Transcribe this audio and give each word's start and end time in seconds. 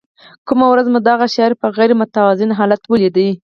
کومه 0.47 0.65
ورځ 0.69 0.87
مو 0.93 0.99
دغه 1.09 1.25
شاعر 1.35 1.53
په 1.61 1.67
غیر 1.77 1.91
متوازن 1.99 2.49
حالت 2.59 2.81
ولید. 2.87 3.17